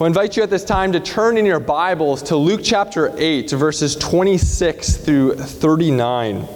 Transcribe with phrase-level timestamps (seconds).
[0.00, 3.50] I'll invite you at this time to turn in your Bibles to Luke chapter 8,
[3.50, 6.48] verses 26 through 39.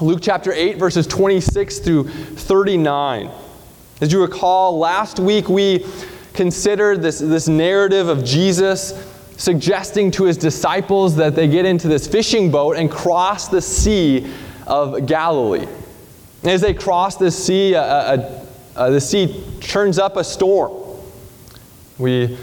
[0.00, 3.32] Luke chapter 8, verses 26 through 39.
[4.00, 5.84] As you recall, last week we
[6.32, 12.06] considered this, this narrative of Jesus suggesting to his disciples that they get into this
[12.06, 14.32] fishing boat and cross the Sea
[14.68, 15.66] of Galilee.
[16.44, 20.79] As they cross the sea, a, a, a, the sea turns up a storm.
[22.00, 22.38] We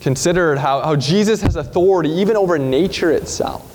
[0.00, 3.70] considered how, how Jesus has authority even over nature itself.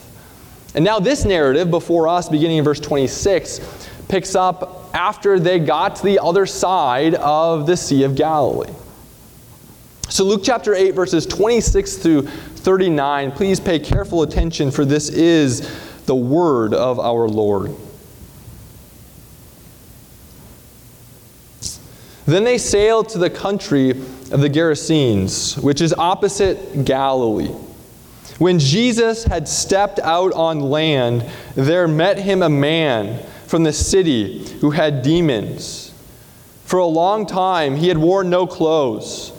[0.76, 5.96] And now, this narrative before us, beginning in verse 26, picks up after they got
[5.96, 8.72] to the other side of the Sea of Galilee.
[10.10, 15.68] So, Luke chapter 8, verses 26 through 39, please pay careful attention, for this is
[16.06, 17.76] the word of our Lord.
[22.30, 27.52] Then they sailed to the country of the Gerasenes, which is opposite Galilee.
[28.38, 34.48] When Jesus had stepped out on land, there met him a man from the city
[34.62, 35.92] who had demons.
[36.66, 39.34] For a long time he had worn no clothes.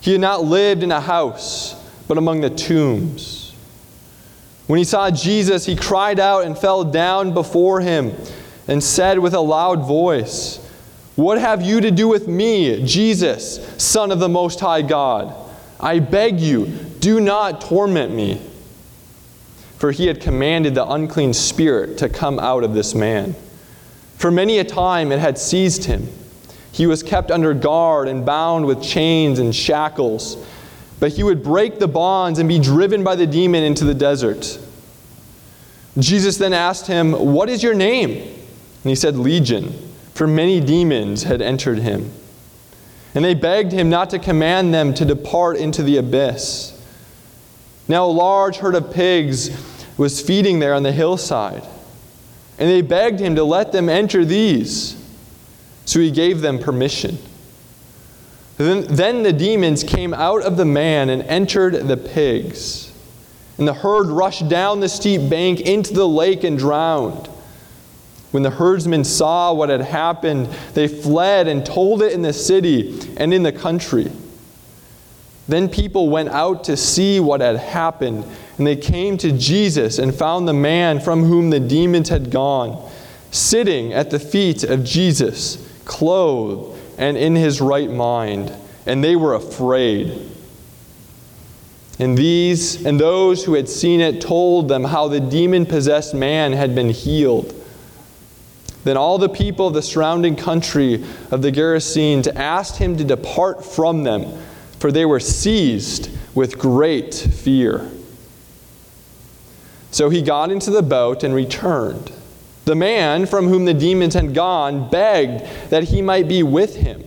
[0.00, 1.74] He had not lived in a house,
[2.08, 3.54] but among the tombs.
[4.66, 8.14] When he saw Jesus, he cried out and fell down before him
[8.66, 10.58] and said with a loud voice,
[11.16, 15.34] what have you to do with me, Jesus, Son of the Most High God?
[15.78, 16.66] I beg you,
[17.00, 18.40] do not torment me.
[19.76, 23.34] For he had commanded the unclean spirit to come out of this man.
[24.16, 26.08] For many a time it had seized him.
[26.70, 30.36] He was kept under guard and bound with chains and shackles.
[30.98, 34.58] But he would break the bonds and be driven by the demon into the desert.
[35.98, 38.12] Jesus then asked him, What is your name?
[38.12, 39.91] And he said, Legion
[40.22, 42.08] for many demons had entered him.
[43.12, 46.80] And they begged him not to command them to depart into the abyss.
[47.88, 49.50] Now, a large herd of pigs
[49.98, 51.66] was feeding there on the hillside.
[52.56, 54.94] And they begged him to let them enter these.
[55.86, 57.18] So he gave them permission.
[58.58, 62.92] Then, then the demons came out of the man and entered the pigs.
[63.58, 67.28] And the herd rushed down the steep bank into the lake and drowned.
[68.32, 72.98] When the herdsmen saw what had happened, they fled and told it in the city
[73.16, 74.10] and in the country.
[75.48, 78.24] Then people went out to see what had happened,
[78.56, 82.90] and they came to Jesus and found the man from whom the demons had gone,
[83.30, 88.52] sitting at the feet of Jesus, clothed and in his right mind,
[88.86, 90.30] and they were afraid.
[91.98, 96.52] And these and those who had seen it told them how the demon possessed man
[96.52, 97.54] had been healed.
[98.84, 103.64] Then all the people of the surrounding country of the Gerasenes asked him to depart
[103.64, 104.42] from them,
[104.78, 107.88] for they were seized with great fear.
[109.92, 112.10] So he got into the boat and returned.
[112.64, 117.04] The man from whom the demons had gone begged that he might be with him.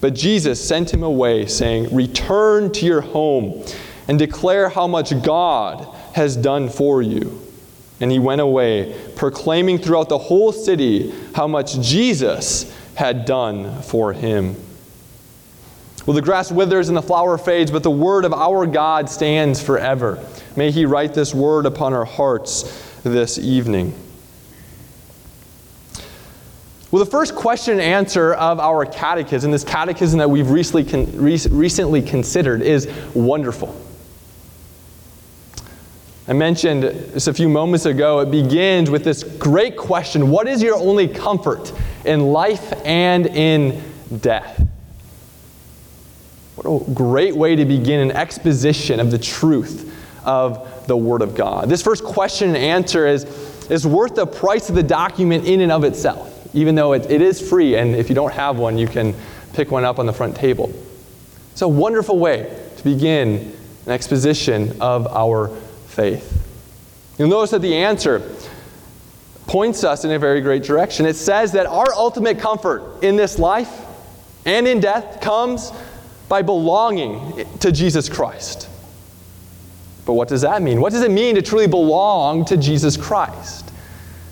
[0.00, 3.64] But Jesus sent him away, saying, Return to your home
[4.08, 7.40] and declare how much God has done for you.
[8.00, 14.12] And he went away, proclaiming throughout the whole city how much Jesus had done for
[14.12, 14.56] him.
[16.06, 19.62] Well, the grass withers and the flower fades, but the word of our God stands
[19.62, 20.24] forever.
[20.56, 22.62] May he write this word upon our hearts
[23.02, 23.94] this evening.
[26.90, 30.84] Well, the first question and answer of our catechism, this catechism that we've recently,
[31.48, 33.76] recently considered, is wonderful.
[36.30, 36.82] I mentioned
[37.12, 41.08] just a few moments ago, it begins with this great question What is your only
[41.08, 41.72] comfort
[42.04, 43.82] in life and in
[44.20, 44.64] death?
[46.54, 49.92] What a great way to begin an exposition of the truth
[50.24, 51.68] of the Word of God.
[51.68, 53.24] This first question and answer is,
[53.68, 57.22] is worth the price of the document in and of itself, even though it, it
[57.22, 59.16] is free, and if you don't have one, you can
[59.52, 60.72] pick one up on the front table.
[61.50, 63.52] It's a wonderful way to begin
[63.86, 65.50] an exposition of our
[66.00, 67.14] faith.
[67.18, 68.22] You'll notice that the answer
[69.46, 71.04] points us in a very great direction.
[71.04, 73.84] It says that our ultimate comfort in this life
[74.46, 75.72] and in death comes
[76.26, 78.66] by belonging to Jesus Christ.
[80.06, 80.80] But what does that mean?
[80.80, 83.70] What does it mean to truly belong to Jesus Christ?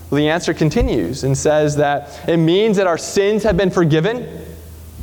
[0.09, 4.27] Well, the answer continues and says that it means that our sins have been forgiven.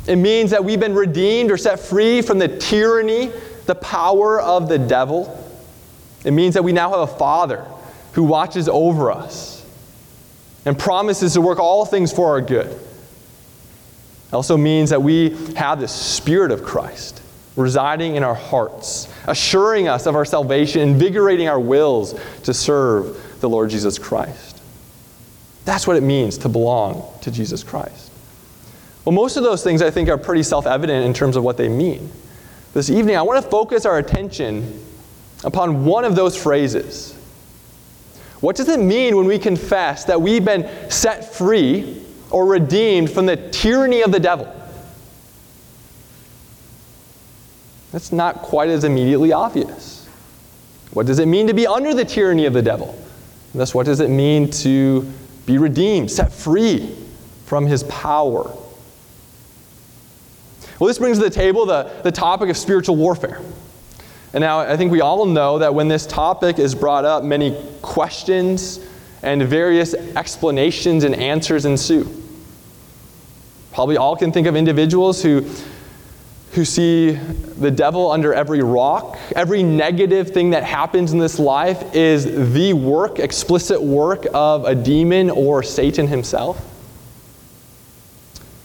[0.08, 3.30] It means that we've been redeemed or set free from the tyranny,
[3.66, 5.44] the power of the devil.
[6.26, 7.64] It means that we now have a Father
[8.14, 9.64] who watches over us
[10.64, 12.66] and promises to work all things for our good.
[12.66, 17.22] It also means that we have the Spirit of Christ
[17.54, 23.48] residing in our hearts, assuring us of our salvation, invigorating our wills to serve the
[23.48, 24.60] Lord Jesus Christ.
[25.64, 28.10] That's what it means to belong to Jesus Christ.
[29.04, 31.56] Well, most of those things I think are pretty self evident in terms of what
[31.56, 32.10] they mean.
[32.74, 34.85] This evening, I want to focus our attention
[35.44, 37.12] upon one of those phrases.
[38.40, 43.26] What does it mean when we confess that we've been set free or redeemed from
[43.26, 44.52] the tyranny of the devil?
[47.92, 50.06] That's not quite as immediately obvious.
[50.92, 52.90] What does it mean to be under the tyranny of the devil?
[53.52, 55.10] And thus, what does it mean to
[55.46, 56.94] be redeemed, set free
[57.46, 58.54] from his power?
[60.78, 63.40] Well, this brings to the table the, the topic of spiritual warfare.
[64.36, 67.56] And now I think we all know that when this topic is brought up, many
[67.80, 68.80] questions
[69.22, 72.06] and various explanations and answers ensue.
[73.72, 75.40] Probably all can think of individuals who,
[76.52, 79.18] who see the devil under every rock.
[79.34, 84.74] Every negative thing that happens in this life is the work, explicit work of a
[84.74, 86.58] demon or Satan himself.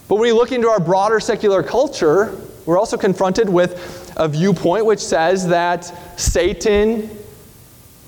[0.10, 4.86] But when we look into our broader secular culture, we're also confronted with a viewpoint
[4.86, 5.84] which says that
[6.20, 7.10] Satan,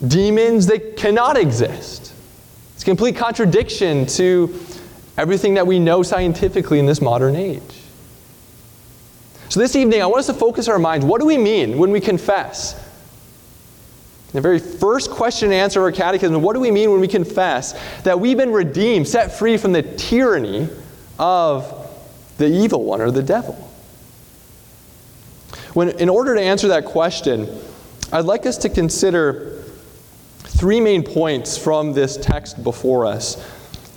[0.05, 2.13] demons, they cannot exist.
[2.73, 4.57] It's a complete contradiction to
[5.17, 7.61] everything that we know scientifically in this modern age.
[9.49, 11.05] So, this evening, I want us to focus our minds.
[11.05, 12.73] What do we mean when we confess?
[14.33, 17.07] The very first question and answer of our catechism what do we mean when we
[17.07, 20.67] confess that we've been redeemed, set free from the tyranny
[21.19, 21.71] of
[22.37, 23.69] the evil one or the devil?
[25.73, 27.47] When, in order to answer that question,
[28.11, 29.63] I'd like us to consider
[30.39, 33.43] three main points from this text before us.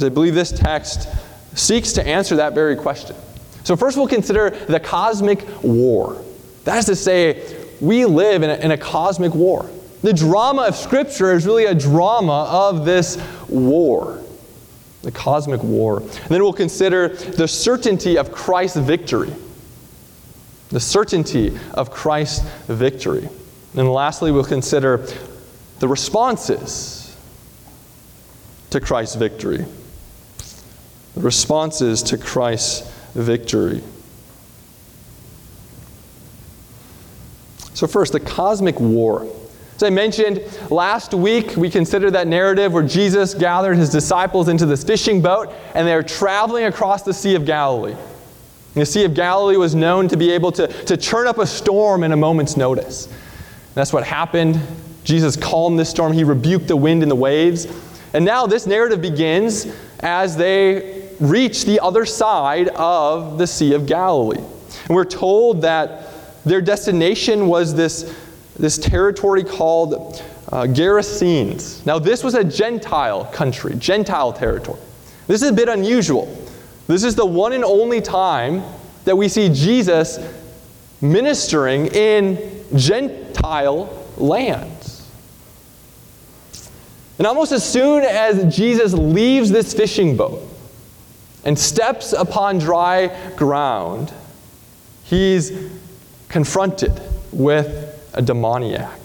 [0.02, 1.08] I believe this text
[1.54, 3.14] seeks to answer that very question.
[3.64, 6.22] So, first, we'll consider the cosmic war.
[6.64, 9.68] That is to say, we live in a, in a cosmic war.
[10.02, 13.18] The drama of Scripture is really a drama of this
[13.48, 14.22] war,
[15.02, 16.00] the cosmic war.
[16.00, 19.32] And then we'll consider the certainty of Christ's victory
[20.70, 23.28] the certainty of Christ's victory.
[23.76, 25.06] And lastly, we'll consider
[25.78, 27.16] the responses
[28.70, 29.64] to Christ's victory.
[31.14, 33.82] The responses to Christ's victory.
[37.74, 39.30] So, first, the cosmic war.
[39.76, 44.64] As I mentioned last week, we considered that narrative where Jesus gathered his disciples into
[44.64, 47.94] this fishing boat and they're traveling across the Sea of Galilee.
[48.76, 52.04] The Sea of Galilee was known to be able to, to turn up a storm
[52.04, 53.06] in a moment's notice.
[53.06, 54.60] And that's what happened.
[55.02, 57.66] Jesus calmed this storm, he rebuked the wind and the waves.
[58.12, 59.66] And now this narrative begins
[60.00, 64.42] as they reach the other side of the Sea of Galilee.
[64.88, 66.10] And we're told that
[66.44, 68.14] their destination was this,
[68.58, 71.84] this territory called uh, Gerasenes.
[71.86, 74.80] Now, this was a Gentile country, Gentile territory.
[75.28, 76.45] This is a bit unusual.
[76.86, 78.62] This is the one and only time
[79.04, 80.18] that we see Jesus
[81.00, 85.08] ministering in Gentile lands.
[87.18, 90.42] And almost as soon as Jesus leaves this fishing boat
[91.44, 94.12] and steps upon dry ground,
[95.04, 95.70] he's
[96.28, 97.00] confronted
[97.32, 99.00] with a demoniac.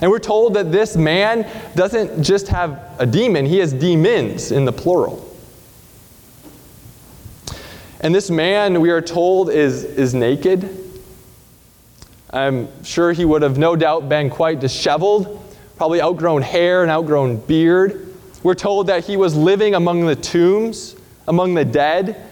[0.00, 4.64] And we're told that this man doesn't just have a demon, he has demons in
[4.64, 5.27] the plural.
[8.00, 10.68] And this man, we are told, is, is naked.
[12.30, 15.42] I'm sure he would have no doubt been quite disheveled,
[15.76, 18.14] probably outgrown hair and outgrown beard.
[18.44, 20.94] We're told that he was living among the tombs,
[21.26, 22.24] among the dead,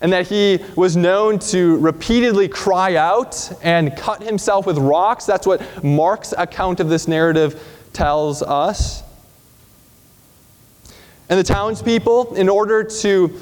[0.00, 5.24] and that he was known to repeatedly cry out and cut himself with rocks.
[5.24, 7.62] That's what Mark's account of this narrative
[7.92, 9.04] tells us.
[11.28, 13.40] And the townspeople, in order to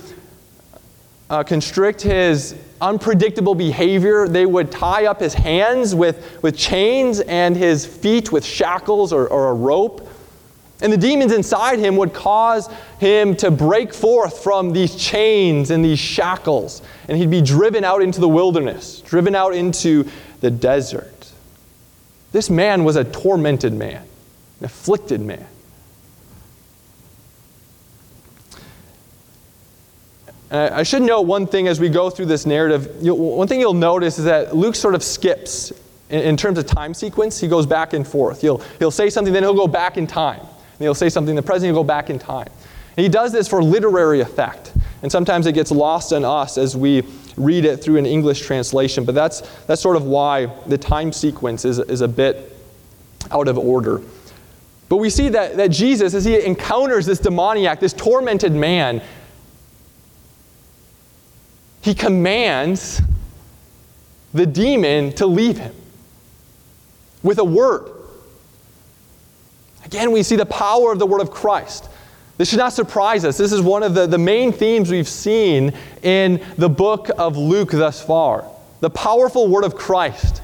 [1.31, 4.29] uh, constrict his unpredictable behavior.
[4.29, 9.29] They would tie up his hands with, with chains and his feet with shackles or,
[9.29, 10.07] or a rope.
[10.83, 12.69] And the demons inside him would cause
[12.99, 16.83] him to break forth from these chains and these shackles.
[17.07, 20.09] And he'd be driven out into the wilderness, driven out into
[20.41, 21.33] the desert.
[22.33, 24.03] This man was a tormented man,
[24.59, 25.47] an afflicted man.
[30.51, 33.03] Uh, I should note one thing as we go through this narrative.
[33.03, 35.73] one thing you'll notice is that Luke sort of skips
[36.09, 37.39] in, in, terms of time sequence.
[37.39, 38.41] He goes back and forth.
[38.41, 40.41] He'll, he'll say something, then he'll go back in time.
[40.41, 42.49] And he'll say something in the present, he'll go back in time.
[42.97, 44.73] And he does this for literary effect.
[45.03, 47.05] And sometimes it gets lost on us as we
[47.37, 49.05] read it through an English translation.
[49.05, 52.57] But that's, that's sort of why the time sequence is, is a bit
[53.31, 54.03] out of order.
[54.89, 59.01] But we see that, that Jesus, as he encounters this demoniac, this tormented man,
[61.83, 63.01] he commands
[64.33, 65.75] the demon to leave him
[67.23, 67.91] with a word.
[69.85, 71.89] Again, we see the power of the word of Christ.
[72.37, 73.37] This should not surprise us.
[73.37, 77.71] This is one of the, the main themes we've seen in the book of Luke
[77.71, 78.45] thus far.
[78.81, 80.43] The powerful word of Christ.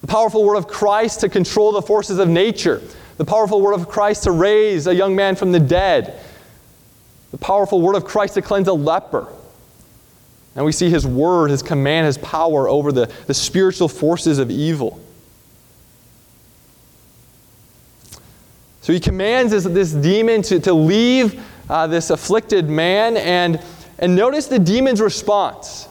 [0.00, 2.82] The powerful word of Christ to control the forces of nature.
[3.18, 6.18] The powerful word of Christ to raise a young man from the dead.
[7.30, 9.28] The powerful word of Christ to cleanse a leper.
[10.60, 14.50] And we see his word, his command, his power over the, the spiritual forces of
[14.50, 15.00] evil.
[18.82, 23.58] So he commands this, this demon to, to leave uh, this afflicted man, and,
[23.98, 25.88] and notice the demon's response.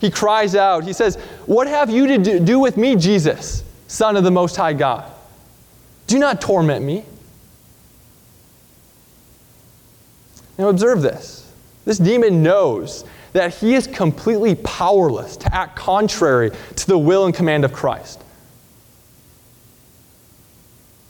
[0.00, 1.14] He cries out, He says,
[1.46, 5.08] What have you to do, do with me, Jesus, Son of the Most High God?
[6.08, 7.04] Do not torment me.
[10.58, 11.42] Now, observe this.
[11.84, 17.34] This demon knows that he is completely powerless to act contrary to the will and
[17.34, 18.22] command of Christ.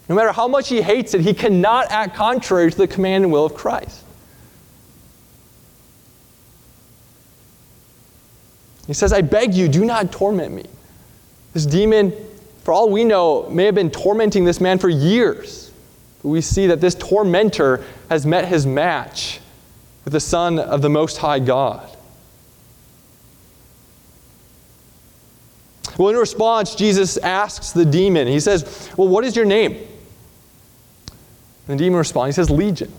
[0.09, 3.33] No matter how much he hates it, he cannot act contrary to the command and
[3.33, 4.03] will of Christ.
[8.87, 10.65] He says, I beg you, do not torment me.
[11.53, 12.13] This demon,
[12.63, 15.71] for all we know, may have been tormenting this man for years.
[16.21, 19.39] But we see that this tormentor has met his match
[20.03, 21.89] with the Son of the Most High God.
[25.97, 29.73] Well, in response, Jesus asks the demon, He says, Well, what is your name?
[31.67, 32.91] And the demon responds, He says, Legion.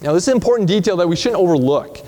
[0.00, 2.04] Now, this is an important detail that we shouldn't overlook.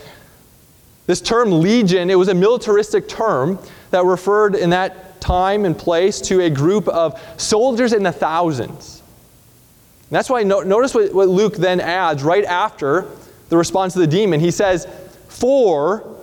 [1.07, 3.59] This term legion, it was a militaristic term
[3.91, 9.03] that referred in that time and place to a group of soldiers in the thousands.
[10.03, 13.07] And that's why no, notice what, what Luke then adds right after
[13.49, 14.41] the response of the demon.
[14.41, 14.87] He says,
[15.29, 16.15] For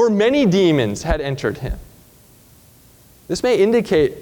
[0.00, 1.78] for many demons had entered him.
[3.28, 4.14] This may indicate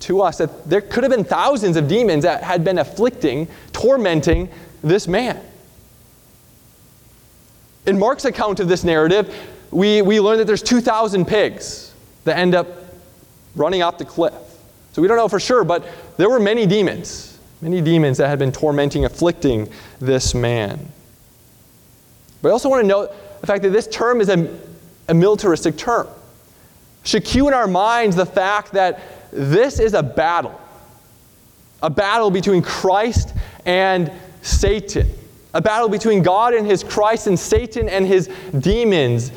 [0.00, 4.48] to us that there could have been thousands of demons that had been afflicting, tormenting
[4.82, 5.40] this man.
[7.86, 9.34] In Mark's account of this narrative,
[9.70, 11.92] we, we learn that there's 2,000 pigs
[12.24, 12.68] that end up
[13.56, 14.34] running off the cliff.
[14.92, 15.84] So we don't know for sure, but
[16.16, 17.33] there were many demons,
[17.64, 19.68] many demons that had been tormenting, afflicting
[20.00, 20.92] this man.
[22.40, 24.48] But I also want to note the fact that this term is a
[25.08, 26.08] a militaristic term.
[27.02, 30.58] Should cue in our minds the fact that this is a battle,
[31.82, 33.34] a battle between Christ
[33.66, 34.10] and
[34.42, 35.08] Satan,
[35.52, 39.32] a battle between God and his Christ and Satan and his demons,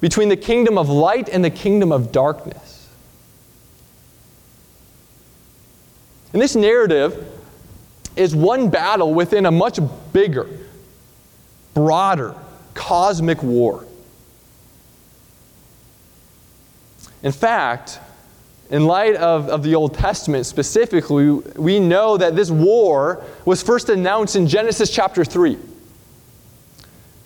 [0.00, 2.88] between the kingdom of light and the kingdom of darkness.
[6.32, 7.32] In this narrative
[8.16, 9.78] is one battle within a much
[10.12, 10.48] bigger,
[11.74, 12.34] broader,
[12.74, 13.84] cosmic war.
[17.22, 18.00] In fact,
[18.70, 23.88] in light of, of the Old Testament specifically, we know that this war was first
[23.88, 25.58] announced in Genesis chapter 3.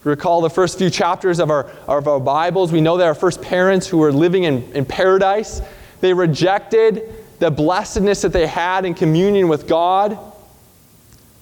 [0.05, 3.43] Recall the first few chapters of our, of our Bibles, we know that our first
[3.43, 5.61] parents who were living in, in paradise,
[6.01, 10.19] they rejected the blessedness that they had in communion with God.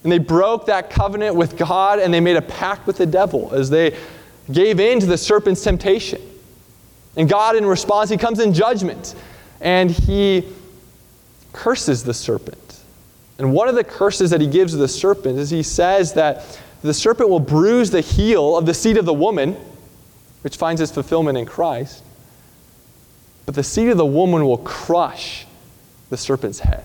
[0.02, 3.52] And they broke that covenant with God and they made a pact with the devil
[3.52, 3.97] as they
[4.50, 6.23] gave in to the serpent's temptation.
[7.17, 9.14] And God, in response, He comes in judgment
[9.61, 10.45] and He
[11.52, 12.81] curses the serpent.
[13.38, 16.59] And one of the curses that He gives to the serpent is He says that
[16.83, 19.57] the serpent will bruise the heel of the seed of the woman,
[20.43, 22.05] which finds its fulfillment in Christ,
[23.47, 25.47] but the seed of the woman will crush
[26.11, 26.85] the serpent's head.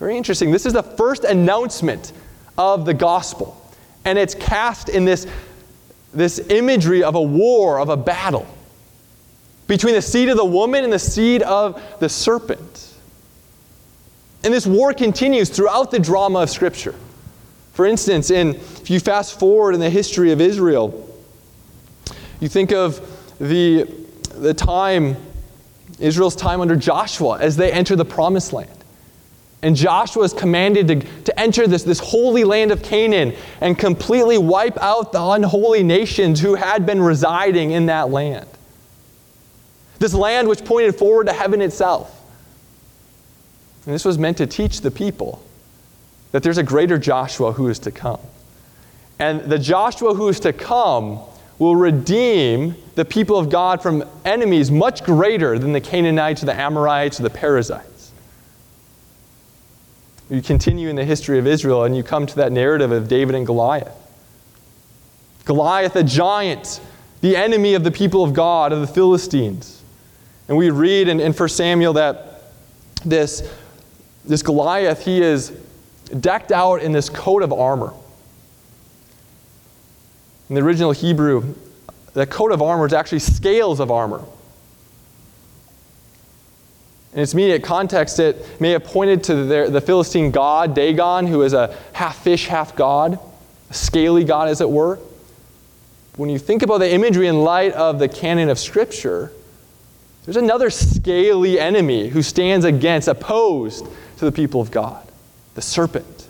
[0.00, 0.50] Very interesting.
[0.50, 2.12] This is the first announcement
[2.58, 3.56] of the gospel.
[4.04, 5.28] And it's cast in this
[6.12, 8.46] this imagery of a war, of a battle
[9.66, 12.94] between the seed of the woman and the seed of the serpent.
[14.42, 16.94] And this war continues throughout the drama of Scripture.
[17.72, 21.06] For instance, in, if you fast forward in the history of Israel,
[22.40, 23.00] you think of
[23.38, 23.84] the,
[24.34, 25.16] the time,
[26.00, 28.79] Israel's time under Joshua as they enter the promised land.
[29.62, 34.38] And Joshua is commanded to, to enter this, this holy land of Canaan and completely
[34.38, 38.48] wipe out the unholy nations who had been residing in that land.
[39.98, 42.16] This land which pointed forward to heaven itself.
[43.84, 45.42] And this was meant to teach the people
[46.32, 48.20] that there's a greater Joshua who is to come.
[49.18, 51.20] And the Joshua who is to come
[51.58, 56.54] will redeem the people of God from enemies much greater than the Canaanites or the
[56.54, 57.89] Amorites or the Perizzites.
[60.30, 63.34] You continue in the history of Israel and you come to that narrative of David
[63.34, 63.92] and Goliath.
[65.44, 66.80] Goliath, a giant,
[67.20, 69.82] the enemy of the people of God, of the Philistines.
[70.46, 72.42] And we read in, in 1 Samuel that
[73.04, 73.52] this,
[74.24, 75.50] this Goliath, he is
[76.20, 77.92] decked out in this coat of armor.
[80.48, 81.54] In the original Hebrew,
[82.12, 84.24] the coat of armor is actually scales of armor.
[87.12, 91.52] In its immediate context, it may have pointed to the, Philistine god, Dagon, who is
[91.52, 93.18] a half fish, half god,
[93.68, 94.98] a scaly god, as it were.
[96.16, 99.32] When you think about the imagery in light of the canon of Scripture,
[100.24, 103.86] there's another scaly enemy who stands against, opposed
[104.18, 105.06] to the people of God
[105.54, 106.28] the serpent.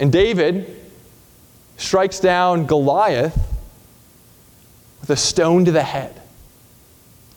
[0.00, 0.80] And David
[1.76, 3.36] strikes down Goliath
[5.00, 6.20] with a stone to the head.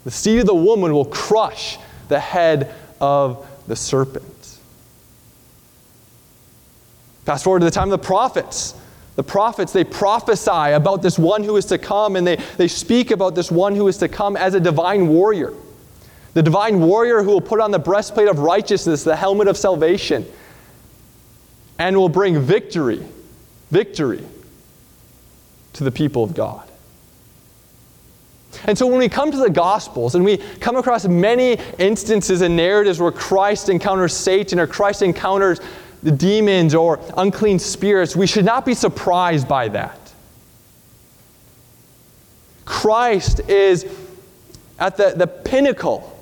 [0.08, 4.58] The seed of the woman will crush the head of the serpent.
[7.26, 8.74] Fast forward to the time of the prophets.
[9.18, 13.12] The prophets, they prophesy about this one who is to come, and they, they speak
[13.12, 15.54] about this one who is to come as a divine warrior.
[16.36, 20.26] The divine warrior who will put on the breastplate of righteousness, the helmet of salvation,
[21.80, 23.06] and will bring victory,
[23.72, 24.24] victory
[25.74, 26.66] to the people of God.
[28.66, 32.56] And so when we come to the Gospels and we come across many instances and
[32.56, 35.60] narratives where Christ encounters Satan or Christ encounters
[36.04, 40.00] the demons or unclean spirits, we should not be surprised by that.
[42.66, 43.86] Christ is
[44.80, 46.14] at the, the pinnacle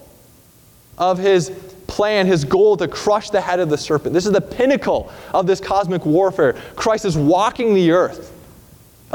[0.98, 1.52] of his
[1.88, 4.14] plan, his goal to crush the head of the serpent.
[4.14, 6.54] This is the pinnacle of this cosmic warfare.
[6.76, 8.32] Christ is walking the earth.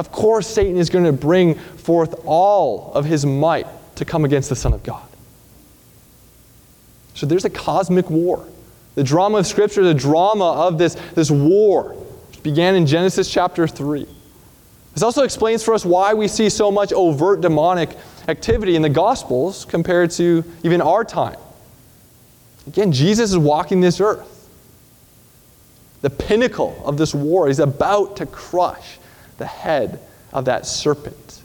[0.01, 4.49] Of course, Satan is going to bring forth all of his might to come against
[4.49, 5.07] the Son of God.
[7.13, 8.49] So there's a cosmic war.
[8.95, 11.91] The drama of Scripture, the drama of this, this war,
[12.31, 14.07] which began in Genesis chapter 3.
[14.95, 17.91] This also explains for us why we see so much overt demonic
[18.27, 21.37] activity in the Gospels compared to even our time.
[22.67, 24.49] Again, Jesus is walking this earth.
[26.01, 27.51] The pinnacle of this war.
[27.51, 28.97] is about to crush
[29.41, 29.99] the head
[30.33, 31.43] of that serpent.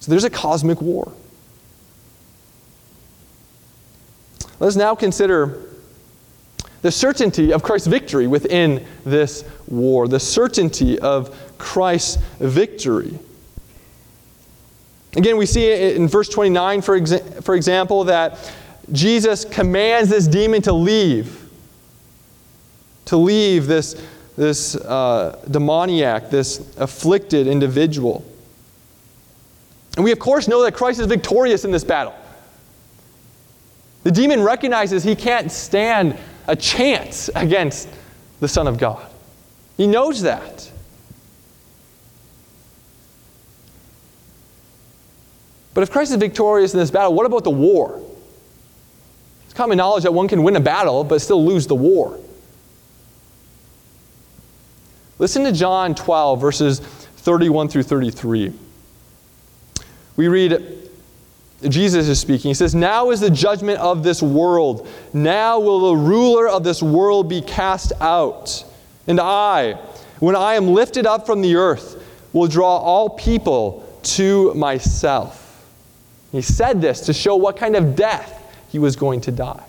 [0.00, 1.10] So there's a cosmic war.
[4.60, 5.62] Let's now consider
[6.82, 13.18] the certainty of Christ's victory within this war, the certainty of Christ's victory.
[15.16, 18.54] Again, we see in verse 29, for, exa- for example, that
[18.92, 21.48] Jesus commands this demon to leave,
[23.06, 24.00] to leave this,
[24.36, 28.24] this uh, demoniac, this afflicted individual.
[29.96, 32.14] And we, of course, know that Christ is victorious in this battle.
[34.04, 37.88] The demon recognizes he can't stand a chance against
[38.40, 39.04] the Son of God.
[39.76, 40.70] He knows that.
[45.74, 48.00] But if Christ is victorious in this battle, what about the war?
[49.44, 52.18] It's common knowledge that one can win a battle but still lose the war.
[55.18, 58.52] Listen to John 12, verses 31 through 33.
[60.16, 60.88] We read,
[61.62, 62.50] Jesus is speaking.
[62.50, 64.88] He says, Now is the judgment of this world.
[65.12, 68.64] Now will the ruler of this world be cast out.
[69.06, 69.74] And I,
[70.20, 72.02] when I am lifted up from the earth,
[72.32, 75.42] will draw all people to myself.
[76.32, 78.32] He said this to show what kind of death
[78.68, 79.64] he was going to die.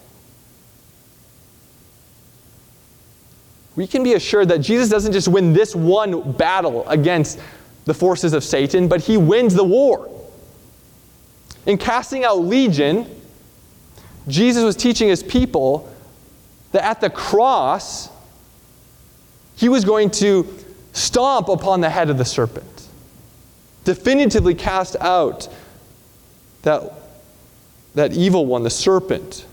[3.77, 7.39] We can be assured that Jesus doesn't just win this one battle against
[7.85, 10.09] the forces of Satan, but he wins the war.
[11.67, 13.07] In casting out Legion,
[14.27, 15.93] Jesus was teaching his people
[16.71, 18.09] that at the cross,
[19.55, 20.47] he was going to
[20.93, 22.87] stomp upon the head of the serpent,
[23.83, 25.47] definitively cast out
[26.63, 26.93] that,
[27.93, 29.45] that evil one, the serpent.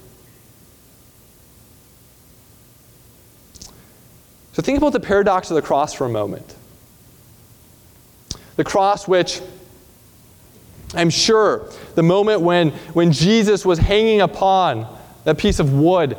[4.54, 6.54] So think about the paradox of the cross for a moment.
[8.54, 9.42] The cross, which
[10.94, 14.86] I'm sure the moment when, when Jesus was hanging upon
[15.24, 16.16] that piece of wood,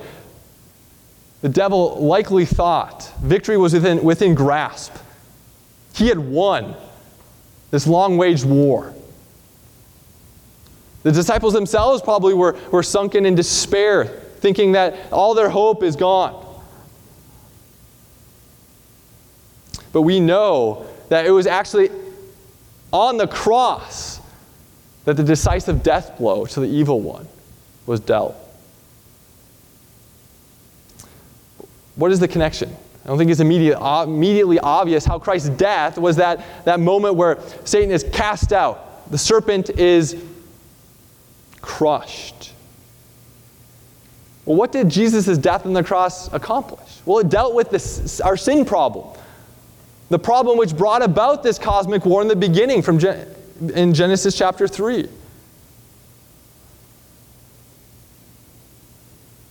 [1.41, 4.93] the devil likely thought victory was within, within grasp.
[5.93, 6.75] He had won
[7.71, 8.93] this long waged war.
[11.03, 14.05] The disciples themselves probably were, were sunken in despair,
[14.39, 16.44] thinking that all their hope is gone.
[19.95, 21.89] But we know that it was actually
[22.91, 24.19] on the cross
[25.05, 27.25] that the decisive death blow to the evil one
[27.85, 28.35] was dealt.
[31.95, 32.75] What is the connection?
[33.05, 37.15] I don't think it's immediate, uh, immediately obvious how Christ's death was that, that moment
[37.15, 40.21] where Satan is cast out, the serpent is
[41.61, 42.51] crushed.
[44.43, 46.99] Well, what did Jesus' death on the cross accomplish?
[47.05, 49.17] Well, it dealt with this, our sin problem.
[50.09, 53.27] The problem which brought about this cosmic war in the beginning from Gen-
[53.73, 55.09] in Genesis chapter 3.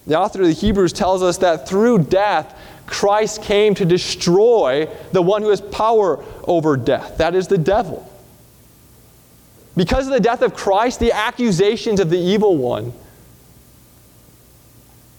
[0.06, 5.22] The author of the Hebrews tells us that through death, Christ came to destroy the
[5.22, 7.16] one who has power over death.
[7.16, 8.10] That is the devil.
[9.76, 12.92] Because of the death of Christ, the accusations of the evil one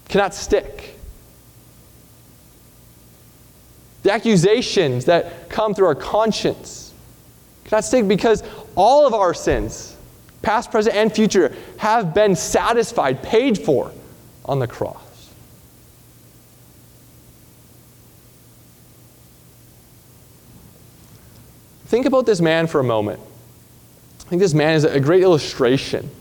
[0.08, 0.95] cannot stick.
[4.06, 6.94] The accusations that come through our conscience
[7.64, 8.44] cannot stick because
[8.76, 9.98] all of our sins,
[10.44, 13.92] past, present, and future, have been satisfied, paid for
[14.46, 15.32] on the cross.
[21.88, 23.20] Think about this man for a moment.
[24.28, 26.12] I think this man is a great illustration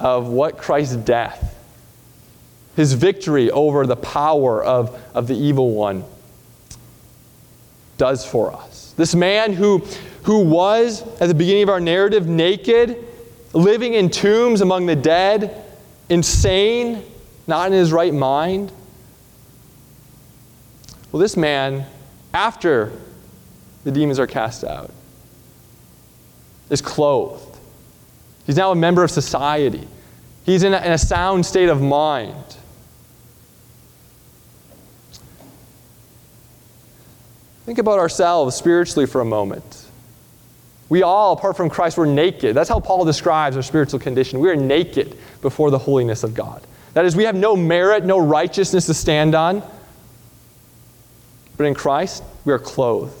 [0.00, 1.56] of what Christ's death,
[2.74, 6.02] his victory over the power of, of the evil one,
[7.98, 8.94] does for us.
[8.96, 9.78] This man who,
[10.22, 13.04] who was, at the beginning of our narrative, naked,
[13.52, 15.64] living in tombs among the dead,
[16.08, 17.04] insane,
[17.46, 18.72] not in his right mind.
[21.12, 21.86] Well, this man,
[22.32, 22.92] after
[23.84, 24.92] the demons are cast out,
[26.70, 27.58] is clothed.
[28.46, 29.86] He's now a member of society.
[30.44, 32.56] He's in a, in a sound state of mind.
[37.68, 39.84] Think about ourselves spiritually for a moment.
[40.88, 42.56] We all, apart from Christ, we're naked.
[42.56, 44.40] That's how Paul describes our spiritual condition.
[44.40, 46.66] We are naked before the holiness of God.
[46.94, 49.62] That is, we have no merit, no righteousness to stand on.
[51.58, 53.12] But in Christ, we are clothed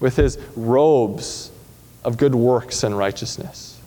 [0.00, 1.52] with his robes
[2.02, 3.80] of good works and righteousness.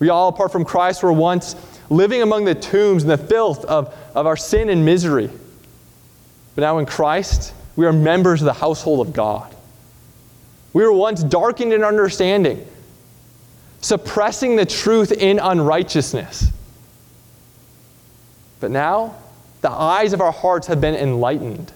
[0.00, 1.54] We all, apart from Christ, were once
[1.88, 5.30] living among the tombs and the filth of, of our sin and misery.
[6.56, 9.56] But now in Christ, we are members of the household of God.
[10.74, 12.68] We were once darkened in understanding,
[13.80, 16.52] suppressing the truth in unrighteousness.
[18.60, 19.14] But now,
[19.62, 21.72] the eyes of our hearts have been enlightened.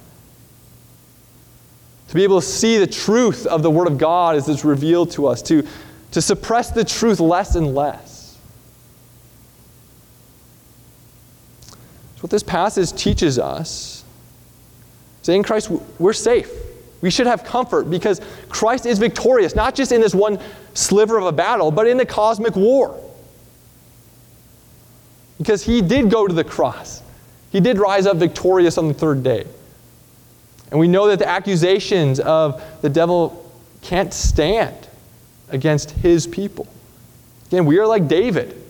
[2.09, 5.11] To be able to see the truth of the Word of God as it's revealed
[5.13, 5.67] to us, to,
[6.11, 8.39] to suppress the truth less and less.
[11.71, 11.77] So,
[12.21, 14.04] what this passage teaches us
[15.27, 16.51] that in Christ we're safe.
[17.01, 20.39] We should have comfort because Christ is victorious, not just in this one
[20.73, 22.99] sliver of a battle, but in the cosmic war.
[25.39, 27.03] Because he did go to the cross.
[27.51, 29.47] He did rise up victorious on the third day.
[30.71, 34.89] And we know that the accusations of the devil can't stand
[35.51, 36.67] against his people.
[37.49, 38.61] Again, we are like David,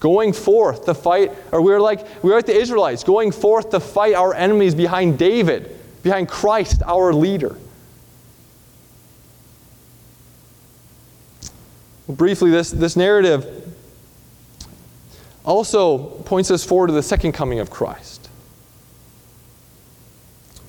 [0.00, 3.70] going forth to fight, or we are like we are like the Israelites, going forth
[3.70, 7.56] to fight our enemies behind David, behind Christ, our leader.
[12.08, 13.74] Briefly, this, this narrative
[15.44, 18.28] also points us forward to the second coming of Christ.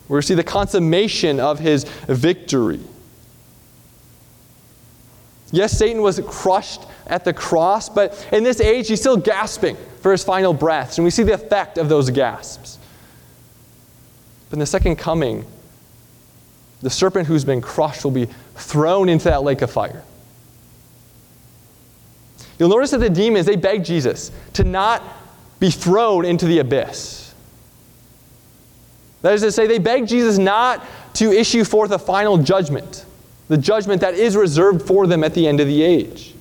[0.08, 2.80] we see the consummation of his victory.
[5.52, 10.12] Yes, Satan was crushed at the cross, but in this age, he's still gasping for
[10.12, 12.78] his final breaths, and we see the effect of those gasps.
[14.52, 15.46] But in the second coming,
[16.82, 20.04] the serpent who's been crushed will be thrown into that lake of fire.
[22.60, 25.02] You'll notice that the demons, they beg Jesus to not
[25.62, 27.34] be thrown into the abyss.
[29.22, 33.06] That is to say, they beg Jesus not to issue forth a final judgment,
[33.48, 36.36] the judgment that is reserved for them at the end of the age.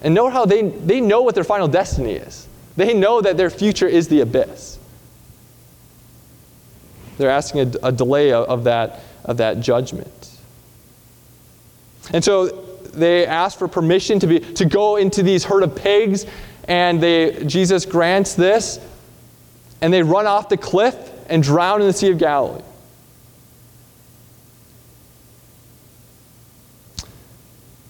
[0.00, 2.48] And note how they, they know what their final destiny is.
[2.78, 4.79] They know that their future is the abyss.
[7.20, 10.38] They're asking a, a delay of, of, that, of that judgment.
[12.14, 16.24] And so they ask for permission to, be, to go into these herd of pigs,
[16.64, 18.80] and they, Jesus grants this,
[19.82, 20.96] and they run off the cliff
[21.28, 22.62] and drown in the Sea of Galilee.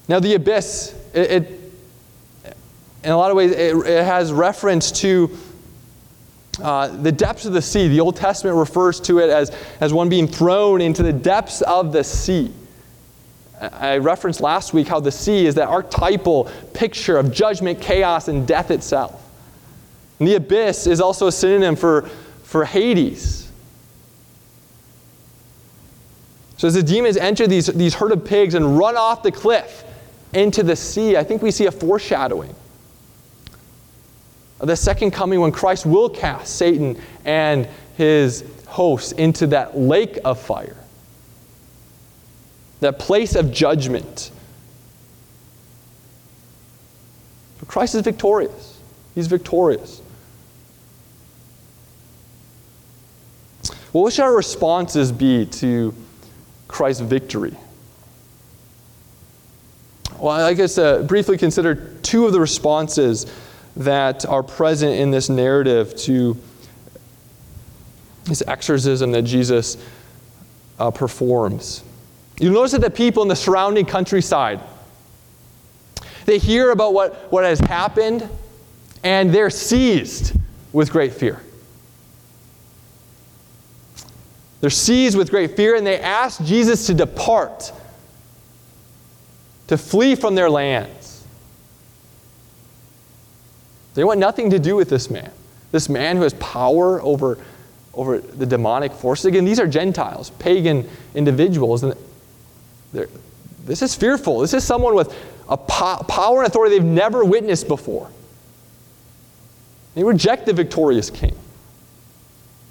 [0.08, 1.60] Now, the abyss, it, it
[3.04, 5.30] in a lot of ways, it, it has reference to
[6.62, 7.88] uh, the depths of the sea.
[7.88, 11.92] The Old Testament refers to it as, as one being thrown into the depths of
[11.92, 12.52] the sea.
[13.60, 18.46] I referenced last week how the sea is that archetypal picture of judgment, chaos, and
[18.46, 19.22] death itself.
[20.18, 22.02] And the abyss is also a synonym for,
[22.42, 23.50] for Hades.
[26.56, 29.84] So as the demons enter these, these herd of pigs and run off the cliff
[30.32, 32.54] into the sea, I think we see a foreshadowing
[34.60, 40.40] the second coming when Christ will cast Satan and his hosts into that lake of
[40.40, 40.76] fire
[42.80, 44.30] that place of judgment.
[47.58, 48.80] But Christ is victorious.
[49.14, 50.00] He's victorious.
[53.92, 55.94] Well, what should our responses be to
[56.68, 57.56] Christ's victory?
[60.18, 63.26] Well, I guess uh, briefly consider two of the responses
[63.76, 66.36] that are present in this narrative to
[68.24, 69.76] this exorcism that Jesus
[70.78, 71.82] uh, performs.
[72.38, 74.60] You notice that the people in the surrounding countryside,
[76.24, 78.28] they hear about what, what has happened
[79.02, 80.34] and they're seized
[80.72, 81.40] with great fear.
[84.60, 87.72] They're seized with great fear and they ask Jesus to depart,
[89.68, 90.99] to flee from their lands.
[93.94, 95.30] They want nothing to do with this man,
[95.72, 97.38] this man who has power over,
[97.92, 99.26] over the demonic forces.
[99.26, 101.82] Again, these are Gentiles, pagan individuals.
[101.82, 101.94] And
[103.64, 104.40] this is fearful.
[104.40, 105.14] This is someone with
[105.48, 108.10] a po- power and authority they've never witnessed before.
[109.94, 111.36] They reject the victorious king.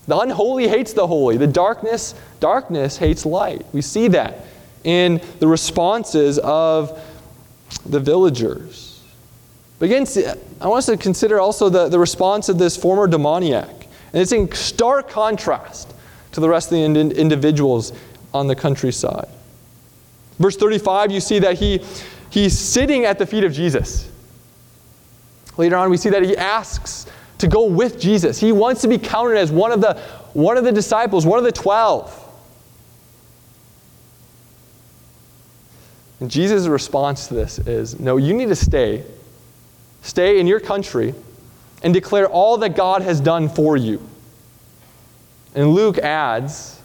[0.08, 1.38] The unholy hates the holy.
[1.38, 3.66] The darkness, darkness hates light.
[3.74, 4.46] We see that
[4.84, 7.00] in the responses of
[7.86, 8.89] the villagers.
[9.80, 10.06] But again,
[10.60, 13.88] I want us to consider also the, the response of this former demoniac.
[14.12, 15.94] And it's in stark contrast
[16.34, 17.94] to the rest of the individuals
[18.34, 19.30] on the countryside.
[20.38, 21.84] Verse 35, you see that he,
[22.30, 24.10] he's sitting at the feet of Jesus.
[25.58, 27.06] Later on, we see that he asks
[27.40, 28.40] to go with Jesus.
[28.40, 29.96] He wants to be counted as one of the,
[30.34, 32.16] one of the disciples, one of the twelve.
[36.20, 39.06] And Jesus' response to this is no, you need to stay.
[40.02, 41.14] Stay in your country
[41.84, 44.02] and declare all that God has done for you.
[45.56, 46.80] And Luke adds,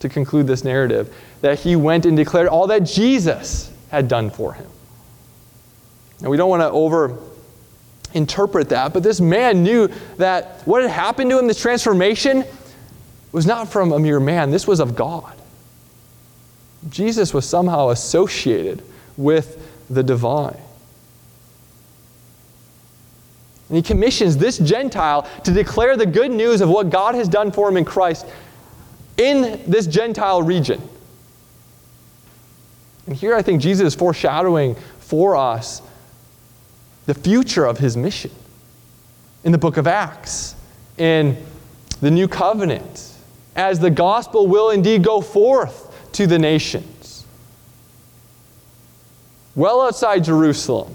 [0.00, 4.52] to conclude this narrative, that he went and declared all that Jesus had done for
[4.52, 4.66] him.
[6.20, 7.18] And we don't want to over
[8.14, 12.44] interpret that, but this man knew that what had happened to him, this transformation,
[13.32, 15.34] was not from a mere man, this was of God.
[16.88, 18.82] Jesus was somehow associated
[19.16, 20.56] with the divine.
[23.68, 27.50] And he commissions this Gentile to declare the good news of what God has done
[27.50, 28.26] for him in Christ
[29.16, 30.80] in this Gentile region.
[33.06, 35.82] And here I think Jesus is foreshadowing for us
[37.06, 38.30] the future of his mission.
[39.44, 40.56] In the book of Acts,
[40.98, 41.36] in
[42.00, 43.12] the new covenant,
[43.54, 47.24] as the gospel will indeed go forth to the nations.
[49.54, 50.94] Well outside Jerusalem,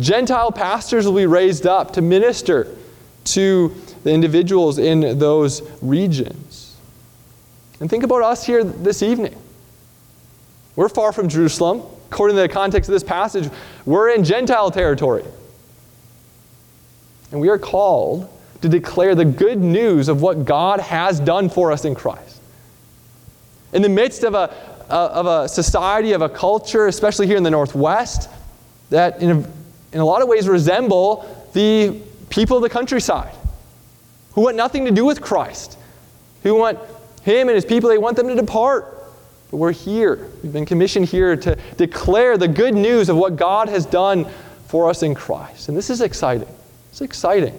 [0.00, 2.76] Gentile pastors will be raised up to minister
[3.24, 6.76] to the individuals in those regions.
[7.80, 9.40] And think about us here this evening.
[10.76, 11.82] We're far from Jerusalem.
[12.10, 13.50] According to the context of this passage,
[13.84, 15.24] we're in Gentile territory.
[17.30, 18.28] And we are called
[18.62, 22.40] to declare the good news of what God has done for us in Christ.
[23.72, 24.52] In the midst of a,
[24.88, 28.28] of a society, of a culture, especially here in the Northwest,
[28.90, 29.50] that in a,
[29.92, 33.34] in a lot of ways resemble the people of the countryside
[34.32, 35.76] who want nothing to do with Christ,
[36.42, 36.78] who want
[37.22, 38.96] Him and His people, they want them to depart.
[39.50, 40.30] But we're here.
[40.42, 44.26] We've been commissioned here to declare the good news of what God has done
[44.68, 45.68] for us in Christ.
[45.68, 46.48] And this is exciting.
[46.90, 47.58] It's exciting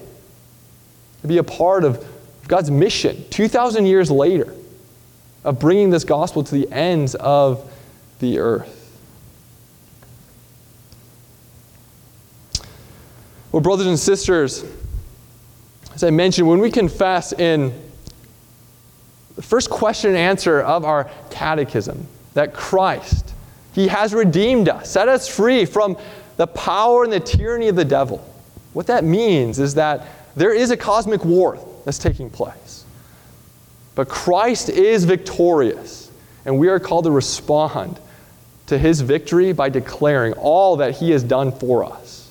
[1.20, 2.04] to be a part of
[2.48, 4.54] God's mission 2,000 years later
[5.44, 7.70] of bringing this gospel to the ends of
[8.20, 8.81] the earth.
[13.52, 14.64] Well, brothers and sisters,
[15.94, 17.78] as I mentioned, when we confess in
[19.36, 23.34] the first question and answer of our catechism that Christ,
[23.74, 25.98] He has redeemed us, set us free from
[26.38, 28.26] the power and the tyranny of the devil.
[28.72, 32.86] What that means is that there is a cosmic war that's taking place.
[33.94, 36.10] But Christ is victorious,
[36.46, 38.00] and we are called to respond
[38.68, 42.21] to his victory by declaring all that he has done for us.